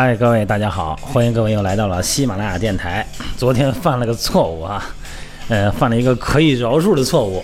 [0.00, 3.04] 嗨，各位大家好，欢迎各位又来到了喜马拉雅电台。
[3.36, 4.94] 昨天犯了个错误啊，
[5.48, 7.42] 呃，犯了一个可以饶恕的错误。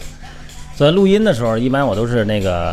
[0.77, 2.73] 在录音的时候，一般我都是那个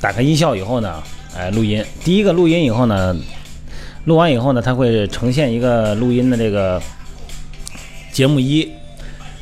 [0.00, 1.02] 打开音效以后呢，
[1.36, 1.84] 哎，录音。
[2.04, 3.16] 第一个录音以后呢，
[4.04, 6.80] 录完以后呢，它会呈现一个录音的这个
[8.12, 8.70] 节目一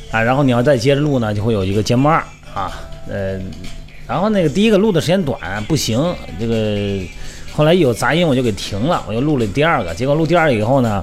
[0.09, 2.17] 啊，然后你要再接着录呢，就会有一个节目二
[2.55, 2.71] 啊，
[3.07, 3.39] 呃，
[4.07, 7.05] 然后那个第一个录的时间短，不行，这个。
[7.55, 9.95] 后来一有杂音，我就给停了，我又录了第二个。
[9.95, 11.01] 结果录第二个以后呢，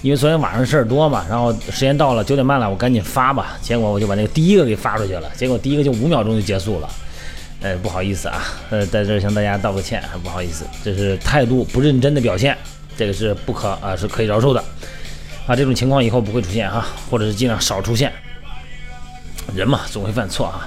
[0.00, 3.58] 因为昨天晚上事儿多嘛，然后时间到了九点半了，我赶紧发吧。
[3.60, 6.88] 结果我就把那个第一个给发出去了，结果第一个就五秒钟就结束了。
[7.60, 12.56] 呃，不好意思啊，呃，在这儿向大家道个歉，不好意思，这是态度不认真的表现，
[12.96, 14.64] 这个是不可啊，是可以饶恕的
[15.46, 15.54] 啊。
[15.54, 18.10] 这种情况以后不会出现哈，或者是尽量少出现。
[19.54, 20.66] 人嘛，总会犯错啊。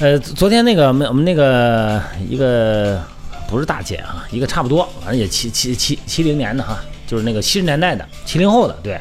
[0.00, 3.00] 呃，昨天那个我们我们那个一个。
[3.52, 8.98] 不是大姐啊，一个差不多，反正也七七七七零年的哈，就是那个七十年代的七零后的对。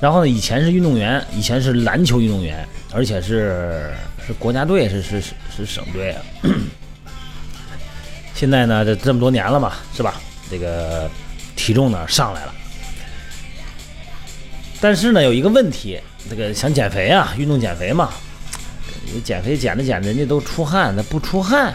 [0.00, 3.92] 然后呢，以前是运动员，以前是篮球运动员，而且是
[4.24, 6.22] 是国家队，是是是是省队啊。
[8.36, 10.14] 现在呢，这这么多年了嘛，是吧？
[10.48, 11.10] 这个
[11.56, 12.54] 体重呢上来了，
[14.80, 15.98] 但是呢，有一个问题，
[16.30, 18.10] 这个想减肥啊，运动减肥嘛，
[19.24, 21.74] 减肥减着减着，人家都出汗，他不出汗。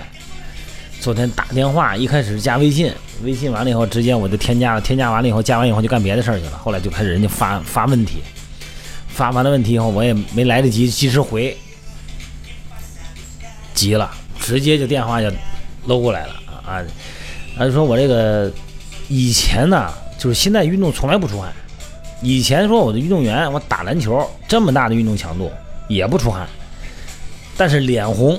[0.99, 6.57] 昨天打电话，一开始加微信，微信完了以后，直接我就添加了，添加完了以后，加完以后就干别的事儿去了。
[6.57, 8.21] 后来就开始人家发发问题，
[9.07, 11.55] 发完了问题以后，我也没来得及及时回，
[13.73, 14.11] 急了，
[14.41, 15.31] 直接就电话就
[15.85, 16.33] 搂过来了
[16.67, 16.83] 啊！
[17.57, 18.51] 他就说我这个
[19.07, 21.49] 以前呢，就是现在运动从来不出汗，
[22.21, 25.49] 以前说我的运动员，我打篮球这么大的运动强度
[25.87, 26.45] 也不出汗，
[27.55, 28.37] 但是脸红，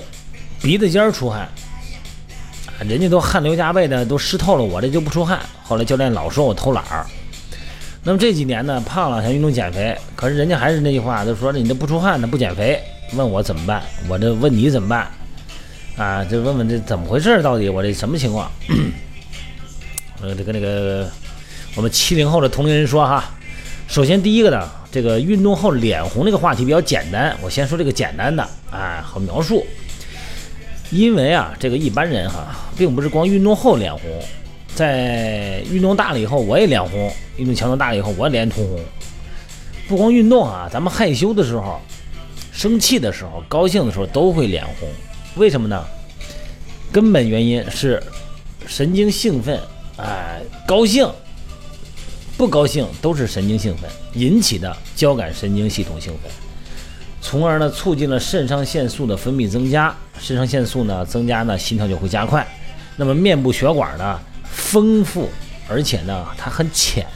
[0.60, 1.48] 鼻子尖出汗。
[2.88, 5.38] 人家都汗流浃背的，都湿透了，我这就不出汗。
[5.62, 7.06] 后来教练老说我偷懒儿。
[8.02, 12.80] 那么这几年呢，胖了想运动减肥，可是人家还是那句话，就说你这不出汗，那不减肥，
[13.12, 13.82] 问我怎么办？
[14.08, 15.06] 我这问你怎么办？
[15.98, 17.42] 啊，就问问这怎么回事？
[17.42, 18.50] 到底我这什么情况？
[20.22, 21.06] 呃，这个那个
[21.74, 23.24] 我们七零后的同龄人说哈，
[23.86, 29.66] 首先第一个呢，这个运动后脸红这个话题比较简单，我先说这个简单的，啊，好描述。
[30.90, 34.02] 因为啊，这个一般人哈，并不是光运动后脸红，
[34.74, 38.80] 在运动大了以后我也脸红，运动强度大了以后我脸通红。
[39.88, 41.80] 不光运动啊，咱们害羞的时候、
[42.52, 44.88] 生气的时候、高兴的时候都会脸红。
[45.36, 45.84] 为什么呢？
[46.92, 48.02] 根本原因是
[48.66, 49.60] 神经兴奋，
[49.96, 51.08] 哎，高兴、
[52.36, 56.49] 不高兴都是神经兴奋引起的交感神经系统兴奋。
[57.20, 62.46] 从而呢，促进了肾上腺素的分泌增加，肾上腺素呢增加呢，心跳就会加快。
[62.96, 65.28] 那么面部血管呢丰富，
[65.68, 67.06] 而且呢它很浅，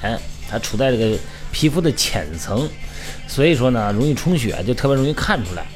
[0.49, 1.19] 它处在这个
[1.51, 2.69] 皮肤的浅层，
[3.27, 5.67] 所以说呢容易充血，就特别容易看出来。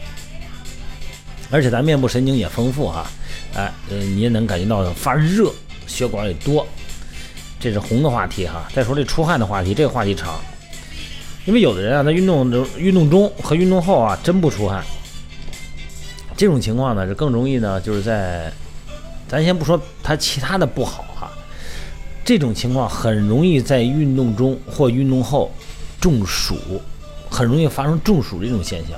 [1.50, 3.10] 而且咱面部神经也丰富哈，
[3.54, 5.50] 哎，呃你也能感觉到发热，
[5.86, 6.66] 血管也多。
[7.58, 8.68] 这是红的话题哈。
[8.74, 10.38] 再说这出汗的话题，这个话题长。
[11.48, 14.84] 因为有的人啊，他运动中、运动中和运动后啊，真不出汗。
[16.36, 18.53] 这种情况呢，是更容易呢，就是在，
[19.26, 21.31] 咱先不说他其他的不好哈，
[22.22, 25.50] 这种情况很容易在运动中或运动后
[25.98, 26.54] 中暑，
[27.31, 28.91] 很容易发生中暑这种现象。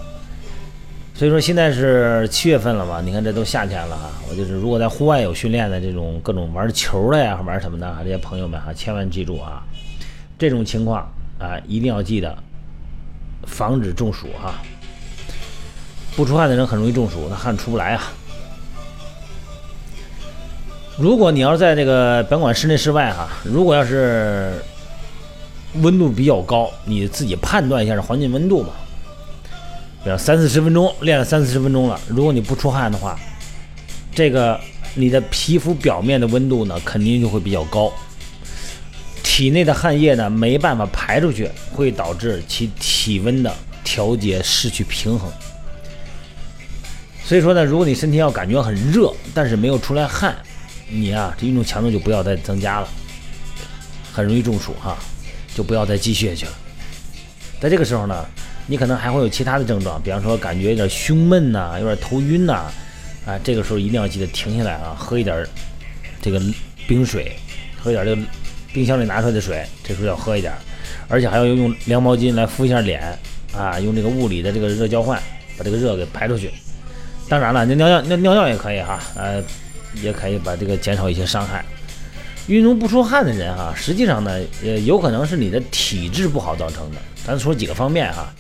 [1.15, 9.62] 所以说现在是七月份了嘛，你看这都夏天了哈，我就是如果在户外有训练的这种各种玩球的呀，玩什么的哈，这些朋友们哈，千万记住啊，
[10.37, 11.09] 这种情况。
[11.41, 12.37] 啊，一定要记得
[13.47, 14.54] 防止中暑哈！
[16.15, 18.13] 不出汗的人很容易中暑，那汗出不来啊。
[20.98, 24.53] 如果你要是在这个甭管室内室外哈，如果要是
[25.77, 28.71] 温度比较高，你自己判断一下这环境温度嘛。
[30.04, 33.19] 比如三四十分钟练了三四十分钟了，如果你不出汗的话，
[34.15, 34.60] 这个
[34.95, 37.91] 你的皮肤表面的温度呢，肯定就会比较高。
[39.41, 43.51] 体内的汗液呢没办法排出去，会导致其体温的
[43.83, 45.33] 调节失去平衡。
[47.25, 50.37] 所以说呢，如果你身体要感觉很热，但是没有出来汗，
[50.91, 52.89] 你啊这运动强度就不要再增加了，
[54.13, 54.98] 很容易中暑哈，
[55.54, 56.53] 就不要再继续下去了。
[57.59, 58.27] 在这个时候呢，
[58.66, 62.71] 你可能还会有其他的症状，比方说感觉有点胸闷呐，有点头晕呐，
[63.25, 65.47] 啊，这个时候一定要记得停下来啊，喝一点
[66.21, 66.39] 这个
[66.86, 67.34] 冰水，
[67.83, 68.21] 喝一点这个。
[68.72, 70.53] 冰箱里拿出来的水，这时候要喝一点，
[71.09, 73.03] 而且还要用凉毛巾来敷一下脸
[73.57, 75.21] 啊，用这个物理的这个热交换，
[75.57, 76.51] 把这个热给排出去。
[77.28, 79.43] 当然了，那尿尿、尿尿尿也可以哈，呃，
[80.03, 81.65] 也可以把这个减少一些伤害。
[82.47, 86.97] 运动不出汗的人哈，实际上呢，呃，有可能是你的体质不好造成的。
[87.25, 88.33] 咱说几个方面哈，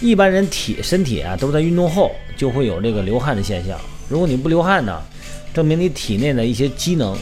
[0.00, 3.78] 一般人体身体啊都在运动后就会有这个流汗的现象。
[4.08, 5.02] 如果你不流汗呢，
[5.52, 7.18] 证明你体内的一些机能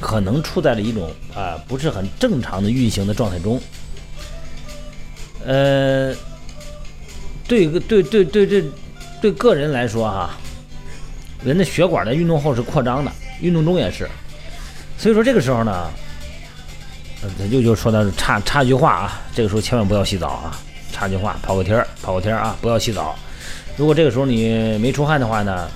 [0.00, 3.60] 可能处在了一种啊不是很正常的运行的状态中。
[5.46, 6.14] 呃，
[7.46, 8.64] 对个对对对对
[9.20, 10.30] 对个人来说哈，
[11.44, 14.08] 人的血管在运动后是扩张的，运动中也是。
[14.96, 15.90] 所以说这个时候呢，
[17.22, 20.58] 呃，又就说到插插句话啊，这个时候千万不要洗澡啊，
[20.92, 23.14] 插句话，跑个天儿，跑个天儿啊，不要洗澡。
[23.76, 25.68] 如果这个时候你没出汗的话呢，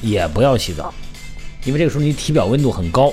[0.00, 0.92] 也不要洗澡，
[1.66, 3.12] 因为这个时候你体表温度很高，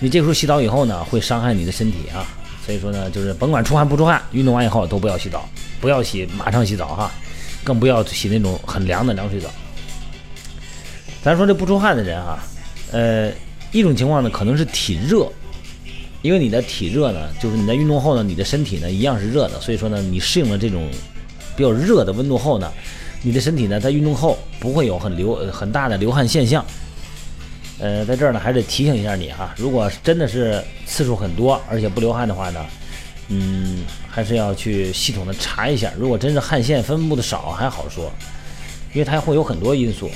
[0.00, 2.26] 你这个时候洗澡以后呢，会伤害你的身体啊。
[2.66, 5.48] 所以说呢，就是甭管出汗不出汗，运动完以后都不要洗澡，
[5.80, 7.10] 不要洗马上洗澡哈，
[7.62, 9.48] 更不要洗那种很凉的凉水澡。
[11.22, 12.42] 咱说这不出汗的人啊，
[12.90, 13.30] 呃。
[13.74, 15.26] 一种情况呢，可能是体热，
[16.20, 20.86] 因为你的体热呢，就是你在运动后呢，你的身体呢一样是热的，所以说呢，你适应了这种
[21.56, 22.70] 比较热的温度后呢，
[23.22, 26.62] 你的身体呢在运动后不会有很流很大的流汗现象。
[27.82, 32.64] 呃，在这儿呢，还得提醒一下你哈，如果真的是次数很多而且不流汗的话呢，
[33.26, 35.92] 嗯，还是要去系统的查一下。
[35.98, 38.08] 如果真是汗腺分布的少还好说，
[38.92, 40.08] 因为它会有很多因素。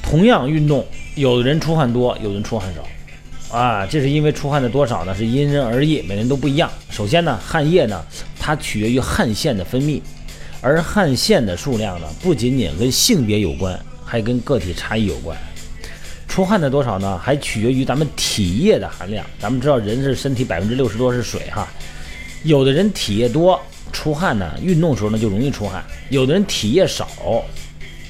[0.00, 5.12] 同样运动，有的人出汗多，有的人出汗少，啊，这是因为出汗的多少呢？
[5.12, 6.70] 是因人而异，每人都不一样。
[6.90, 8.00] 首先呢，汗液呢，
[8.38, 10.00] 它取决于汗腺的分泌，
[10.60, 13.76] 而汗腺的数量呢，不仅仅跟性别有关，
[14.12, 15.34] 还跟个体差异有关。
[16.28, 19.24] 出汗的多少呢，还取决于咱们体液的含量。
[19.40, 21.66] 咱们知道，人是身体百分之六十多是水哈，
[22.42, 23.58] 有的人体液多，
[23.90, 27.08] 出汗呢，运动时候呢就容易出汗；有的人体液少。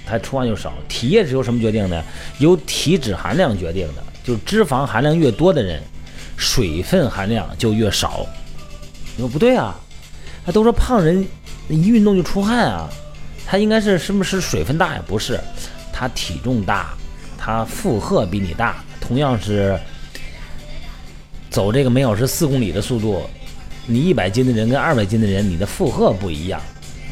[0.04, 2.04] 它出汗就少，体液是由什么决定的？
[2.38, 4.02] 由体脂含量决定的。
[4.24, 5.80] 就是脂肪含量越多的人，
[6.36, 8.26] 水分含量就越少。
[9.14, 9.78] 你说不对啊？
[10.44, 11.24] 他都说胖人
[11.68, 12.90] 一运动就出汗啊，
[13.46, 15.02] 他应该是是不是水分大呀？
[15.06, 15.40] 不是，
[16.02, 16.94] 他体重大，
[17.38, 18.82] 他负荷比你大。
[19.00, 19.78] 同样是
[21.48, 23.22] 走这个每小时四公里的速度，
[23.86, 26.60] 你一百斤的人跟二百斤的人，你的负荷不一样。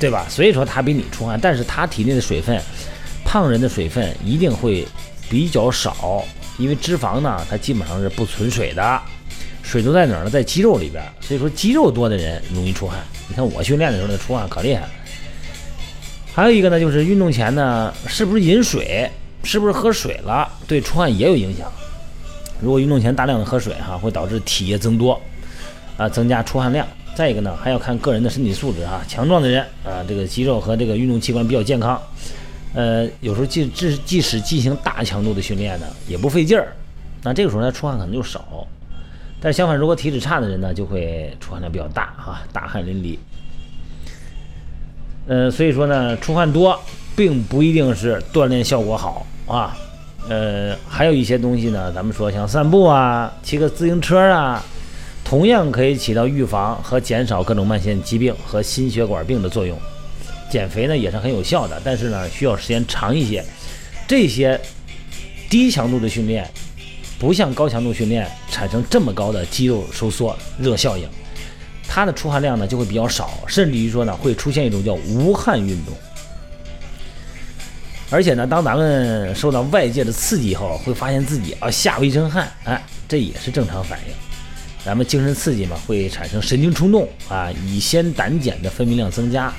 [0.00, 0.26] 对吧？
[0.28, 2.60] 所以说他比你出汗，但是他体内的水分，
[3.24, 4.84] 胖人的水分一定会
[5.28, 6.24] 比较少，
[6.58, 9.00] 因为脂肪呢，它基本上是不存水的，
[9.62, 10.30] 水都在哪儿呢？
[10.30, 11.00] 在肌肉里边。
[11.20, 12.98] 所以说肌肉多的人容易出汗。
[13.28, 14.88] 你看我训练的时候，那出汗可厉害了。
[16.32, 19.10] 还有一个呢，就是运动前呢，是不是饮水，
[19.42, 21.70] 是不是喝水了，对出汗也有影响。
[22.60, 25.20] 如果运动前大量的喝水哈，会导致体液增多，
[25.96, 26.86] 啊，增加出汗量。
[27.16, 32.00] 再一个呢，还要看个人的身体素质啊，强壮的人啊，这个肌肉和这个运动器官比较健康，
[32.74, 36.68] 呃，有时候即即即使进行大强度的训练呢，也不费劲儿，
[37.24, 38.66] 那这个时候呢，出汗可能就少。
[39.40, 43.18] 但是相反，如果体质差的人呢，就会出汗量比较大哈，大汗淋漓。
[45.26, 46.78] 呃，所以说呢，出汗多
[47.14, 49.76] 并不一定是锻炼效果好啊，
[50.28, 54.64] 呃，还有一些东西呢，咱们说像散步啊，骑个自行车啊。
[55.22, 59.78] 同样可以起到预防和减少各种慢性疾病和心血管病的作用。
[60.50, 63.44] 减肥呢也是很有效的，但是呢需要时间长一些。
[64.08, 64.60] 这些
[65.48, 66.50] 低强度的训练，
[67.16, 71.08] 不像高强度训练产生这么高的肌肉收缩热效应，
[71.92, 75.92] 它的出汗量呢就会比较少，甚至于说呢会出现一种叫无汗运动。
[78.10, 84.14] 而且呢，当咱们受到外界的刺激以后，会发现自己啊吓了一身汗，哎，这也是正常反应。
[84.84, 89.52] 咱们精神刺激嘛，会产生神经冲动啊，乙酰胆碱的分泌量增加，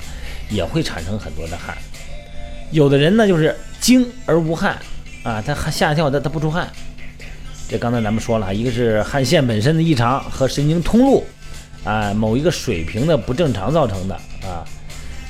[0.48, 1.76] 也会产生很多的汗。
[2.70, 4.78] 有的人呢就是惊而无汗
[5.22, 6.66] 啊，他吓一跳，他他不出汗。
[7.68, 11.24] 这刚才咱们说了，一个是汗腺本身的异常和神经通路
[11.84, 14.64] 啊某一个水平的不正常造成的啊，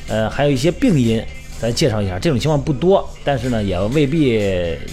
[0.08, 1.22] 呃，还有一些病因，
[1.60, 2.18] 咱介绍一下。
[2.18, 4.40] 这种情况不多，但是呢也未必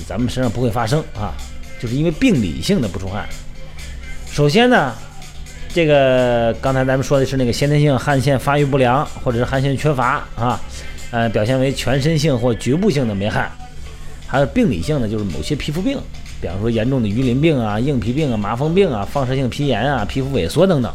[0.07, 1.33] 咱们身上不会发生啊，
[1.81, 3.27] 就是因为病理性的不出汗。
[4.31, 4.93] 首先呢，
[5.73, 10.61] 这个刚才咱们说的是那个先天性汗腺发育不良，或者是汗腺缺乏啊，
[11.11, 13.51] 呃，表现为全身性或局部性的没汗。
[14.27, 15.97] 还有病理性的，就是某些皮肤病，
[16.39, 20.93] 比方说严重的鱼鳞病啊、硬皮病啊、麻风病啊、放射性皮炎啊、皮肤萎缩等等，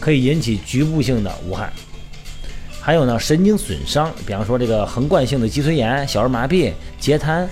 [0.00, 1.72] 可以引起局部性的无汗。
[2.80, 7.48] 还有呢，神经损伤，比方说这个横贯性的脊髓炎、小儿麻痹、截瘫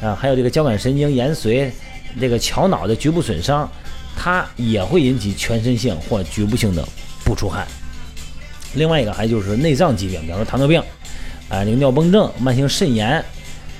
[0.00, 1.70] 啊，还有这个交感神经延髓、
[2.18, 3.70] 这个桥脑的局部损伤。
[4.22, 6.86] 它也会引起全身性或局部性的
[7.24, 7.66] 不出汗。
[8.74, 10.78] 另外一个还就是内脏疾病，比方说糖尿病，
[11.48, 13.24] 啊，这个尿崩症、慢性肾炎，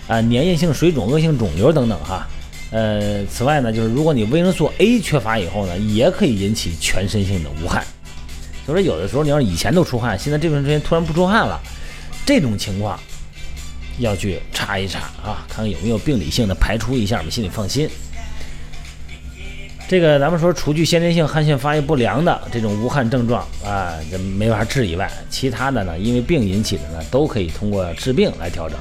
[0.07, 2.27] 啊，粘液性水肿、恶性肿瘤等等哈。
[2.71, 7.69] 呃，此外呢，就是如果你维生素 A 缺乏以后呢，也可以引起全身性的无
[8.67, 8.67] 汗。
[8.67, 11.61] 就说有的时候你要是以前都出汗，现在这段时间突然不出汗了，
[12.25, 12.99] 这种情况
[13.99, 17.89] 要去查一查啊，看看有没有病理性的排除一下，我们心里放心。
[19.89, 28.79] 这个咱们说，除去先天性汗腺发育不良的这种无汗症状啊，这没法治以外，其他的呢，因为病引起的呢，都可以通过治病来调整。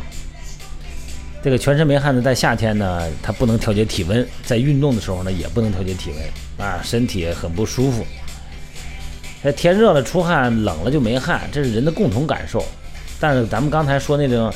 [1.42, 8.06] 这个全身没汗的，在夏天呢，它不能调节体温，在运动的时候呢，也不能调节体温啊，身体很不舒服。
[9.44, 12.64] 在天热了出汗，冷了就没汗，这是人的共同感受。
[13.20, 14.54] 但是咱们刚才说那种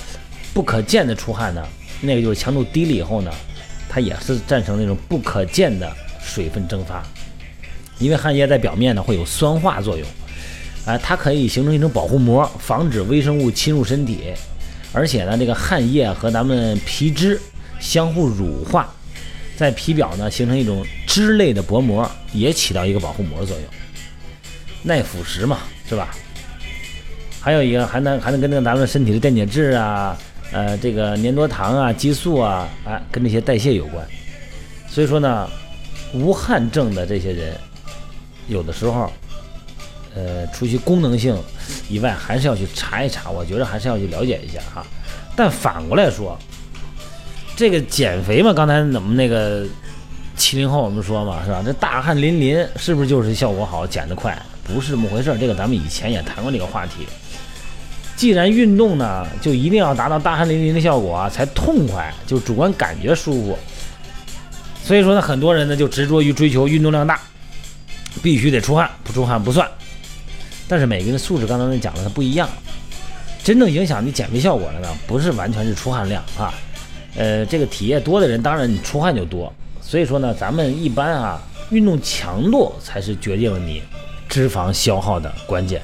[0.54, 1.66] 不可见的出汗呢，
[2.02, 3.32] 那个就是强度低了以后呢，
[3.88, 5.90] 它也是战胜那种不可见的
[6.22, 7.04] 水分蒸发，
[8.00, 10.08] 因为汗液在表面呢会有酸化作用，
[10.86, 14.34] 啊，它可以形成一种保护膜，防止微生物侵入身体。
[14.92, 17.40] 而且呢，这个汗液和咱们皮脂
[17.80, 18.94] 相互乳化，
[19.58, 23.66] 在皮表呢形成一种脂类的薄膜，也起到一个保护膜作用，
[24.84, 25.60] 耐腐蚀嘛，
[25.90, 26.10] 是吧？
[27.42, 30.18] 还有一个还能还能跟那个咱们身体的电解质啊，
[30.52, 34.06] 呃，这个粘多糖啊、激素啊，哎，跟这些代谢有关。
[34.88, 35.50] 所以说呢，
[36.14, 37.58] 无汗症的这些人，
[38.48, 39.12] 有的时候。
[40.16, 41.36] 呃，除去功能性
[41.90, 43.32] 以外，还是要去查一查。
[43.32, 44.86] 我觉得还是要去了解一下哈。
[45.36, 46.38] 但反过来说，
[47.56, 49.66] 这个减肥嘛，刚才怎么那个
[50.38, 51.64] 七零后我们说嘛，是吧？
[51.66, 54.40] 这大汗淋漓，是不是就是效果好、减得快？
[54.64, 55.38] 不是这么回事儿。
[55.38, 57.08] 这个咱们以前也谈过这个话题。
[58.16, 63.58] 既然运动呢，就一定要达到大汗淋漓的效果啊，才痛快，就主观感觉舒服。
[64.84, 67.20] 所以说呢，很多人呢就执着于追求运动量大，
[68.22, 69.68] 必须得出汗，不出汗不算。
[70.68, 72.48] 但是每个人的素质，刚才讲了，它不一样。
[73.44, 76.54] 真正影响你减肥效果的呢，不是完全是出汗量啊。
[77.16, 79.52] 呃，这个体液多的人，当然你出汗就多。
[79.82, 81.42] 所以说呢，咱们一般啊，
[81.72, 83.82] 运动强度才是决定了你
[84.34, 85.80] 脂肪消耗的关键。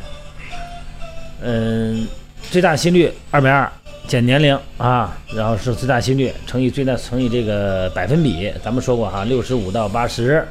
[1.44, 2.08] 嗯，
[2.50, 3.72] 最大心率二百二
[4.08, 10.44] 减年龄啊，然后是最大心率乘以最大乘以这个百分比，咱们说过哈，六十五到八十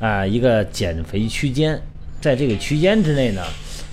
[0.00, 1.80] 啊，一个减肥区间，
[2.20, 3.40] 在这个区间之内呢。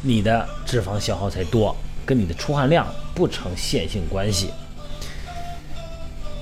[0.05, 1.73] 你的脂肪消耗才多，
[2.05, 4.49] 跟你的出汗量不成线性关系，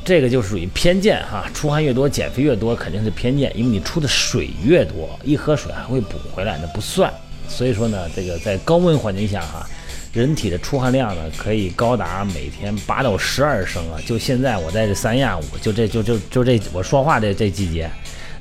[0.03, 1.49] 这个就属于偏见哈。
[1.53, 7.11] 出汗越多，减肥越多，肯定是偏见，因为你出的水越多，一喝水还会补回来，那不算。
[7.47, 9.67] 所以说呢，这个在高温环境下哈，
[10.13, 13.99] 人体的出汗量呢可以高达每天八到十二升啊。
[14.05, 17.89] 就现在我在这三亚，我就这就就就这我说话这这季节，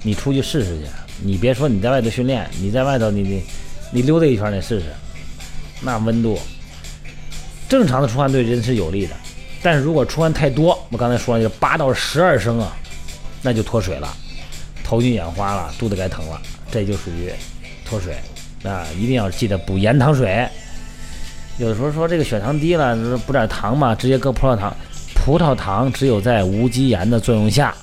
[0.03, 0.85] 你出去试试去，
[1.23, 3.43] 你别说你在外头训练，你在外头你你
[3.93, 4.87] 你溜达一圈你试试。
[5.83, 6.39] 那温度，
[7.69, 9.17] 正常的出汗对人是有利的，
[9.63, 12.75] 但是如果出汗太多，我刚才说了，就八到十二升啊，
[13.43, 14.09] 那就脱水了，
[14.83, 16.41] 头晕眼花了，肚子该疼了，
[16.71, 17.31] 这就属于
[17.85, 18.17] 脱水
[18.63, 18.87] 啊！
[18.99, 20.49] 一定要记得补盐糖水。
[21.59, 24.75] 有的时候说这个血糖低了，补点糖嘛，直接搁葡萄糖。
[25.15, 27.75] 葡萄糖只有在无机盐的作用下，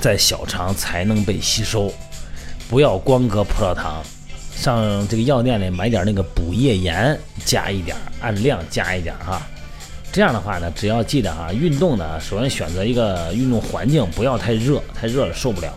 [0.00, 1.92] 在小肠才能被吸收，
[2.70, 4.02] 不要光搁葡萄糖。
[4.56, 9.46] 上这个药店里买点那个补液盐，加一点，按量加一点哈。
[10.12, 15.72] 这样的话呢，只要记得啊，运动呢，首先选择一个运动环境不要太热，太热了受不了。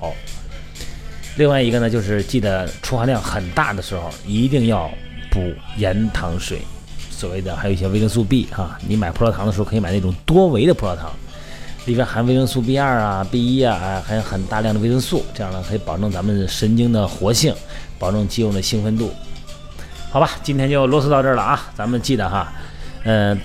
[1.35, 4.89] 另外一个呢，就是记得出汗量很大的时候，一定要
[5.29, 6.59] 补盐糖水。
[7.09, 11.11] 所谓的还有一些维生素 B 哈，你买葡萄糖的时候可以买那种多维的葡萄糖，
[11.85, 17.53] 里边含维生素 B 二啊、B 一啊，还有很大量的维生素，这样呢可以保证咱们神经的活性。
[17.99, 19.13] 保证肌肉的兴奋度，
[20.11, 21.71] 好吧，今天就啰嗦到这儿了啊！
[21.73, 22.51] 咱们记得哈，
[23.05, 23.37] 呃，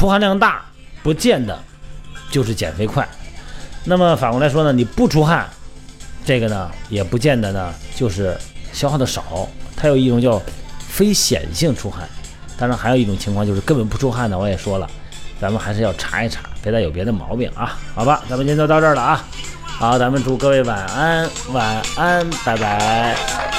[0.00, 0.62] 出汗量大
[1.02, 1.62] 不见得
[2.30, 3.06] 就是减肥快，
[3.84, 5.46] 那么反过来说呢，你不出汗，
[6.24, 8.34] 这个呢也不见得呢就是
[8.72, 9.46] 消耗的少。
[9.76, 10.40] 它有一种叫
[10.78, 12.08] 非显性出汗，
[12.56, 14.38] 当然还有一种情况就是根本不出汗的。
[14.38, 14.88] 我也说了，
[15.38, 17.78] 咱们还是要查一查，别再有别的毛病啊！
[17.94, 19.22] 好吧，咱们今天就到这儿了啊！
[19.66, 23.49] 好，咱们祝各位晚安，晚安，拜拜。